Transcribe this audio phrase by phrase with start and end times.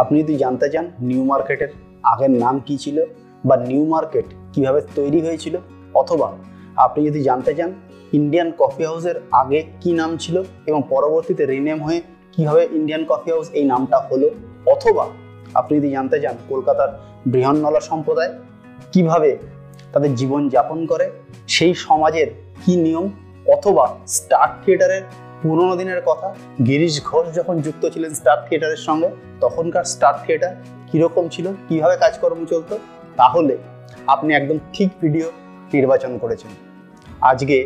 [0.00, 1.70] আপনি যদি জানতে চান নিউ মার্কেটের
[2.12, 2.98] আগের নাম কি ছিল
[3.48, 5.54] বা নিউ মার্কেট কীভাবে তৈরি হয়েছিল,
[6.00, 6.28] অথবা
[6.84, 7.70] আপনি যদি জানতে চান
[8.18, 10.36] ইন্ডিয়ান কফি হাউসের আগে কি নাম ছিল
[10.68, 12.00] এবং পরবর্তীতে রিনেম হয়ে
[12.34, 14.28] কীভাবে ইন্ডিয়ান কফি হাউস এই নামটা হলো,
[14.74, 15.04] অথবা
[15.60, 16.90] আপনি যদি জানতে চান কলকাতার
[17.32, 18.32] বৃহন্নলা সম্প্রদায়
[18.92, 19.30] কীভাবে
[19.92, 21.06] তাদের জীবন যাপন করে,
[21.56, 22.28] সেই সমাজের
[22.62, 23.06] কি নিয়ম,
[23.54, 23.84] অথবা
[24.16, 25.04] স্টার থিয়েটারের
[25.42, 26.28] পুরোনো দিনের কথা।
[26.66, 29.08] গিরিশ ঘোষ যখন যুক্ত ছিলেন স্টার থিয়েটারের সঙ্গে,
[29.40, 30.52] তখনকার স্টার থিয়েটার
[30.88, 32.74] কীরকম ছিল, কীভাবে কাজকর্ম চলতো,
[33.16, 33.54] তাহলে
[34.06, 35.26] আপনি একদম ঠিক ভিডিও
[35.72, 36.52] নির্বাচন করেছেন।
[37.30, 37.56] আজকে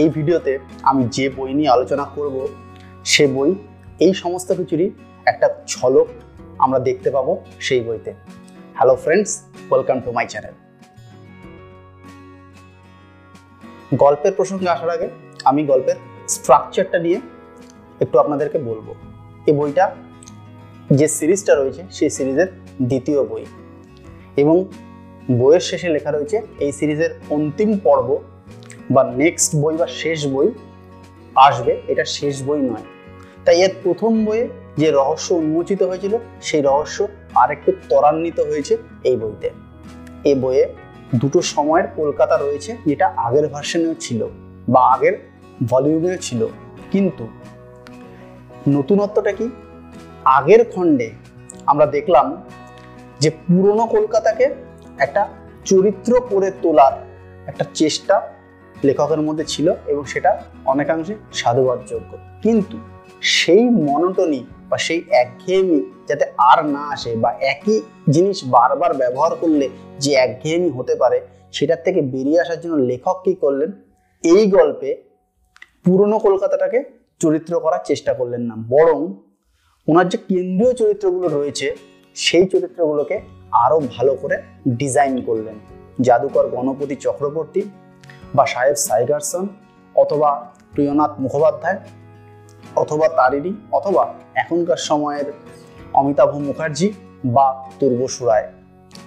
[0.00, 2.36] এই ভিডিওতে আমি যে বই নিয়ে আলোচনা করব,
[3.12, 3.50] সে বই,
[4.04, 4.88] এই সমস্ত কিছুরই
[5.26, 6.08] একটা ঝলক
[6.58, 8.10] আমরা দেখতে পাবো সেই বইতে।
[8.76, 9.30] Hello friends
[9.70, 10.54] welcome to my channel
[14.02, 15.08] গল্পের প্রসঙ্গে আসার আগে
[15.50, 15.98] আমি গল্পের
[16.34, 17.18] স্ট্রাকচারটা নিয়ে
[18.00, 18.86] একটু আপনাদেরকে বলব।
[19.46, 19.84] এই বইটা
[20.90, 22.48] যে সিরিজটা রয়েছে, সেই সিরিজের
[22.82, 23.44] দ্বিতীয় বই।
[24.36, 24.56] এবং
[25.30, 28.08] বইয়ের শেষে লেখা রয়েছে, এই সিরিজের অন্তিম পর্ব
[28.90, 30.48] বা নেক্সট বই বা শেষ বই
[31.34, 32.86] আসবে। এটা শেষ বই নয়।
[33.44, 36.98] তাই এর প্রথম বইয়ে যে রহস্য উন্মোচিত হয়েছিল, সেই রহস্য
[37.34, 39.48] আরেকটু ত্বরান্বিত হয়েছে এই বইতে।
[40.24, 40.64] এই বইয়ে
[41.14, 44.20] দুটো সময়ের কলকাতা রয়েছে, যেটা আগের ভার্সনেও ছিল
[44.68, 45.14] বা আগের
[45.66, 46.46] ভলিউমেও ছিল।
[46.92, 47.28] কিন্তু
[48.68, 49.50] নতুনত্বটা কি?
[50.24, 51.10] আগের খণ্ডে
[51.66, 52.42] আমরা দেখলাম
[53.20, 54.54] যে পুরনো কলকাতাকে
[54.98, 55.28] একটা
[55.64, 56.92] চরিত্র করে তোলার
[57.46, 58.20] একটা চেষ্টা
[58.84, 62.76] লেখকের মধ্যে ছিল এবং সেটা অনেকাংশে সাধুবাদযোগ্য কিন্তু
[63.20, 69.68] সেই মনোটনি বা সেই একঘেয়েমি যাতে আর না আসে বা একই জিনিস বারবার ব্যবহার করলে
[69.98, 71.20] যে একঘেয়েমি হতে পারে,
[71.52, 73.72] সেটার থেকে বেরিয়ে আসার জন্য লেখক কী করলেন?
[74.24, 74.96] এই গল্পে
[75.84, 76.78] পুরনো কলকাতাটাকে
[77.20, 79.00] চরিত্র করার চেষ্টা করলেন না, বরং
[79.88, 81.66] ওনার যে কেন্দ্রীয় চরিত্রগুলো রয়েছে,
[82.16, 83.16] সেই চরিত্রগুলোকে
[83.64, 84.36] আরও ভালো করে
[84.80, 85.56] ডিজাইন করলেন।
[86.00, 87.62] জাদুকর গণপতি চক্রবর্তী
[88.34, 89.44] বা সাহেব সাইগারসন
[89.96, 90.30] অথবা
[90.72, 91.78] প্রিয়নাথ মুখোপাধ্যায়
[92.76, 94.02] অথবা তারিণী অথবা
[94.34, 95.26] এখনকার সময়ের
[95.94, 96.88] অমিতাভ মুখার্জি
[97.36, 97.46] বা
[97.80, 98.46] তুর্বসু রায়।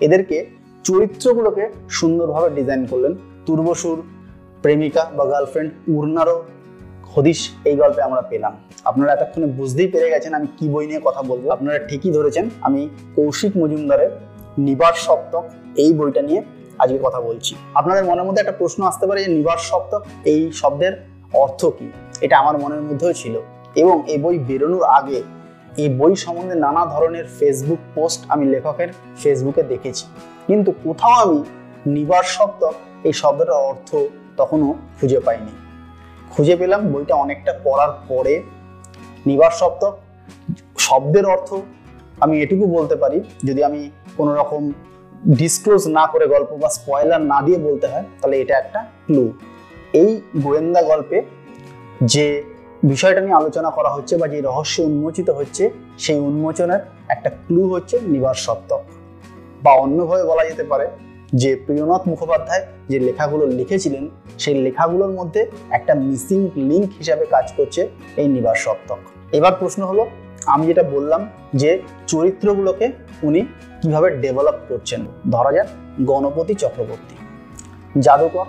[0.00, 0.36] এদেরকে
[0.84, 3.12] চরিত্রগুলোকে সুন্দরভাবে ডিজাইন করলেন।
[3.46, 3.98] তুর্বসুর
[4.62, 6.38] প্রেমিকা বা গার্লফ্রেন্ড উর্নারও
[7.16, 8.52] হদিশ, এই গল্পে আমরা পেলাম।
[8.84, 12.88] আপনারা এতক্ষণে বুঝতেই পেরে গেছেন আমি কি বই নিয়ে কথা বলব। আপনারা ঠিকই ধরেছেন, আমি
[13.16, 14.10] কৌশিক মজুমদারের
[14.58, 15.44] নিবার সপ্তক
[15.76, 16.42] এই বইটা নিয়ে
[16.78, 20.92] আজকে কথা বলছি। আপনাদের মনের মধ্যে একটা প্রশ্ন আসতে পারে যে, নিবার সপ্তক এই শব্দের
[21.32, 21.92] অর্থ কি?
[22.20, 23.40] এটা আমার মনের মধ্যেও ছিল।
[23.76, 25.22] এবং এই বই বেরোনোর আগে
[25.78, 28.88] এই বই সম্বন্ধে নানা ধরনের ফেসবুক পোস্ট আমি লেখকের
[29.22, 30.06] ফেসবুকে দেখেছি।
[30.46, 31.44] কিন্তু কোথাও আমি
[31.86, 32.74] নিবার সপ্তক
[33.04, 33.96] এই শব্দটার অর্থ
[34.36, 35.61] তখনও খুঁজে পাইনি।
[36.32, 38.34] খুঁজে পেলাম, বইটা অনেকটা পড়ার পরে
[39.28, 39.82] নিবার শব্দ।
[40.86, 41.48] শব্দের অর্থ
[42.24, 43.80] আমি এটুকু বলতে পারি, যদি আমি
[44.18, 44.62] কোনো রকম
[45.40, 49.24] ডিসক্লোজ না করে গল্প বা স্পয়লার না দিয়ে বলতে হয়, তাহলে এটা একটা ক্লু
[50.00, 50.10] এই
[50.44, 51.18] গোয়েন্দা গল্পে
[52.12, 52.26] যে
[52.92, 55.64] বিষয়টা নিয়ে আলোচনা করা হচ্ছে বা যে রহস্য উন্মোচিত হচ্ছে,
[56.04, 56.82] সেই উন্মোচনের
[57.14, 58.82] একটা ক্লু হচ্ছে নিবার সপ্তক
[59.64, 60.86] বা অন্যভাবে বলা যেতে পারে
[61.32, 67.88] যে প্রিয়নাথ মুখোপাধ্যায় যে লেখাগুলো লিখেছিলেন, সেই লেখাগুলোর মধ্যে একটা মিসিং লিঙ্ক হিসাবে কাজ করছে
[68.16, 68.98] এই নিবার সপ্তক।
[69.32, 70.06] এবার প্রশ্ন হলো,
[70.46, 73.40] আমি যেটা বললাম যে চরিত্রগুলোকে উনি
[73.82, 75.66] কীভাবে ডেভেলপ করছেন, ধরা যাক
[76.04, 77.16] গণপতি চক্রবর্তী।
[78.00, 78.46] জাদুকর,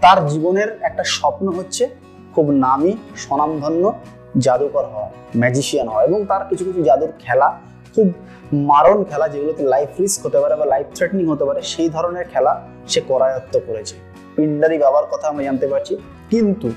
[0.00, 1.88] তার জীবনের একটা স্বপ্ন হচ্ছে
[2.34, 3.92] খুব নামি, স্বনামধন্য
[4.38, 7.60] জাদুকর হওয়া ম্যাজিশিয়ান হওয়া এবং তার কিছু কিছু জাদুর খেলা
[7.94, 8.12] খুব
[8.52, 12.68] মারণ খেলা যেগুলোতে লাইফ রিস্ক হতে পারে বা লাইফ থ্রেটনিং হতে পারে, সেই ধরনের খেলা
[12.88, 13.94] সে করায়ত্ত করেছে।
[14.36, 15.96] পিন্ডারি বাবার কথা আমরা জানতে পারছি।
[16.30, 16.70] কিন্তু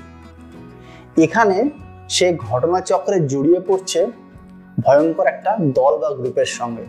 [1.22, 1.70] এখানে
[2.08, 4.06] সে ঘটনাচক্রে জড়িয়ে পড়ছে
[4.80, 6.82] ভয়ঙ্কর একটা দল বা গ্রুপের সঙ্গে।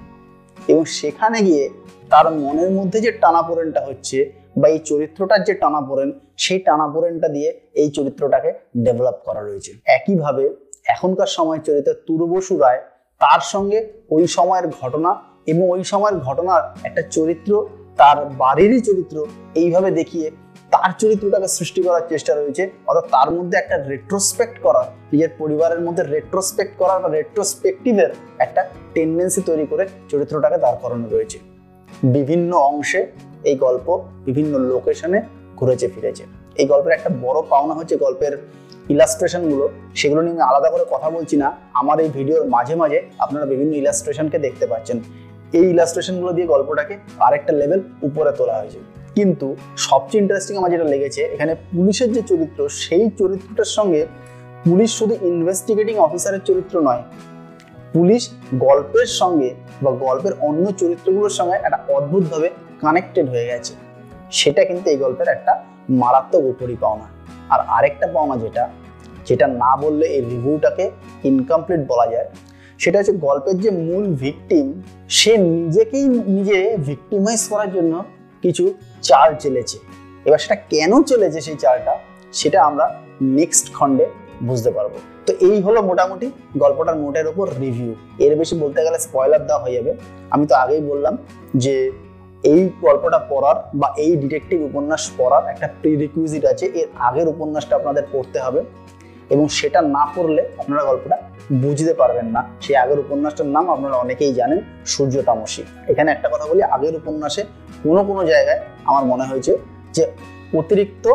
[0.68, 1.70] এবং সেখানে গিয়ে
[2.10, 7.92] তার মনের মধ্যে যে টানাপোড়েনটা হচ্ছে বা এই চরিত্রটার যে টানাপোড়েন, সেই টানাপোড়েনটা দিয়ে এই
[7.92, 12.82] চরিত্রটাকে ডেভেলপ করা রয়েছে। একইভাবে এখনকার সময় চরিত্র তুর্বসু রায়
[13.22, 13.80] তার সঙ্গে
[14.12, 15.12] ওই সময়ের ঘটনা
[15.48, 17.52] এবং ওই সময়ের ঘটনার একটা চরিত্র,
[17.98, 19.16] তার বাড়িরই চরিত্র
[19.56, 20.28] এইভাবে দেখিয়ে
[20.72, 26.04] তার চরিত্রটাকে সৃষ্টি করার চেষ্টা রয়েছে। অর্থাৎ তার মধ্যে একটা রেট্রোস্পেক্ট করার, নিজের পরিবারের মধ্যে
[26.04, 28.62] রেট্রোস্পেক্ট করার বা রেট্রোস্পেক্টিভের একটা
[28.94, 31.38] টেন্ডেন্সি তৈরি করে চরিত্রটাকে দাঁড় করানো রয়েছে।
[32.04, 33.02] বিভিন্ন অংশে
[33.44, 33.88] এই গল্প
[34.26, 35.20] বিভিন্ন লোকেশনে
[35.58, 36.24] ঘুরেছে ফিরেছে
[36.56, 38.34] এই গল্পের একটা বড় পাওনা হচ্ছে গল্পের
[38.94, 39.66] ইলাস্ট্রেশনগুলো,
[40.00, 41.48] সেগুলো নিয়ে আমি আলাদা করে কথা বলছি না।
[41.82, 44.98] আমার এই ভিডিওর মাঝে মাঝে আপনারা বিভিন্ন ইলাস্ট্রেশনকে দেখতে পাচ্ছেন।
[45.60, 46.96] এই ইলাস্ট্রেশনগুলো দিয়ে গল্পটাকে
[47.26, 48.80] আরেকটা লেভেল উপরে তোলা হয়েছে।
[49.18, 49.48] কিন্তু
[49.88, 54.02] সবচেয়ে ইন্টারেস্টিং আমার যেটা লেগেছে, এখানে পুলিশের যে চরিত্র, সেই চরিত্রটার সঙ্গে
[54.68, 57.04] পুলিশ শুধু ইনভেস্টিগেটিং অফিসারের চরিত্র নয়,
[57.94, 58.24] পুলিশ
[58.68, 59.50] গল্পের সঙ্গে
[59.84, 62.48] বা গল্পের অন্য চরিত্রগুলোর সঙ্গে একটা অদ্ভুতভাবে
[62.82, 63.74] কানেক্টেড হয়ে গেছে।
[64.32, 65.54] সেটা কিন্তু এই গল্পের একটা
[66.02, 67.08] মারাত্মক উপরি পাওনা
[67.54, 68.64] আর আরেকটা পাওনা যেটা
[69.28, 70.86] যেটা না বললে এই রিভিউটাকে
[71.30, 72.28] ইনকমপ্লিট বলা যায়,
[72.80, 74.66] সেটা হচ্ছে গল্পের যে মূল ভিকটিম
[75.18, 76.06] সে নিজেকেই
[76.36, 76.58] নিজে
[76.88, 77.94] ভিকটিমাইজ করার জন্য
[78.44, 78.64] কিছু
[79.08, 79.78] চাল চেলেছে।
[80.28, 81.94] এবার সেটা কেন চলেছে সেই চালটা,
[82.40, 82.86] সেটা আমরা
[83.38, 84.06] নেক্সট খণ্ডে
[84.48, 84.94] বুঝতে পারব।
[85.28, 86.28] তো এই হলো মোটামুটি
[86.64, 87.92] গল্পটার মোটের ওপর রিভিউ
[88.26, 89.92] এর বেশি বলতে গেলে স্পয়লার দেওয়া হয়ে যাবে।
[90.34, 91.14] আমি তো আগেই বললাম
[91.64, 91.76] যে
[92.44, 98.04] এই গল্পটা পড়ার বা এই ডিটেকটিভ উপন্যাস পড়ার একটা প্রিরিকুইজিট আছে, এর আগের উপন্যাসটা আপনাদের
[98.12, 98.62] পড়তে হবে।
[99.30, 101.18] এবং সেটা না পড়লে আপনারা গল্পটা
[101.64, 106.46] বুঝতে পারবেন না। সেই আগের উপন্যাসটার নাম আপনারা অনেকেই জানেন সূর্য তামসী এখানে একটা কথা
[106.50, 107.42] বলি, আগের উপন্যাসে
[107.84, 109.58] কোনো কোনো জায়গায় আমার মনে হয়েছে
[109.96, 110.04] যে
[110.58, 111.06] অতিরিক্ত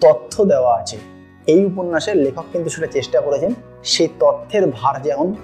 [0.00, 0.96] তথ্য দেওয়া আছে।
[1.46, 3.52] এই উপন্যাসের লেখক কিন্তু সেটা চেষ্টা করেছেন,
[3.84, 5.34] সেই তথ্যের ভার যেমন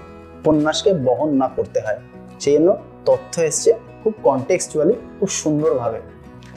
[0.40, 1.98] উপন্যাসকে বহন না করতে হয়,
[2.40, 2.76] সেই জন্য
[3.08, 3.70] তথ্য এসছে
[4.06, 5.98] খুব কনটেক্সচুয়ালি খুব সুন্দরভাবে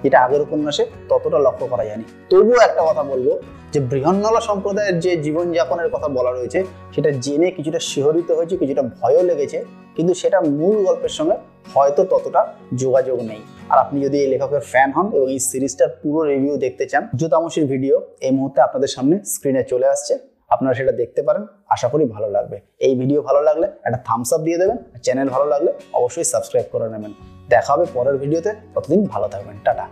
[0.04, 3.28] যেটা আগের উপন্যাসে ততটা লক্ষ্য করা যায়নি। তবুও একটা কথা বলব
[3.74, 6.60] যে বৃহন্নলা সম্প্রদায়ের যে জীবনযাপনের কথা বলা রয়েছে,
[6.96, 9.58] সেটা জেনে কিছুটা শিহরিত হয়েছে, কিছুটা ভয়ও লেগেছে,
[9.96, 11.36] কিন্তু সেটা মূল গল্পের সঙ্গে
[11.74, 12.42] হয়তো ততটা
[12.82, 13.42] যোগাযোগ নেই।
[13.72, 17.66] আর আপনি যদি এই লেখকের ফ্যান হন এবং এই সিরিজটার পুরো রিভিউ দেখতে চান জুতামসির
[17.74, 17.96] ভিডিও
[18.28, 20.14] এই মুহূর্তে আপনাদের সামনে স্ক্রিনে চলে আসছে।
[20.54, 21.44] আপনারা সেটা দেখতে পারেন,
[21.76, 25.46] আশা করি ভালো লাগবে। এই ভিডিও ভালো লাগলে একটা থামস আপ দিয়ে দেবেন চ্যানেল ভালো
[25.54, 27.14] লাগলে অবশ্যই সাবস্ক্রাইব করে নেবেন।
[27.50, 29.86] দেখা হবে পরের ভিডিওতে। ততদিন ভালো থাকবেন। টাটা।